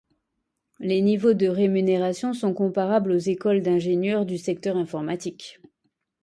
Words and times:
Les 0.79 0.99
niveaux 0.99 1.35
de 1.35 1.45
rémunérations 1.45 2.33
sont 2.33 2.55
comparables 2.55 3.11
aux 3.11 3.19
écoles 3.19 3.61
d'ingénieurs 3.61 4.25
du 4.25 4.39
secteur 4.39 4.75
informatique. 4.75 5.59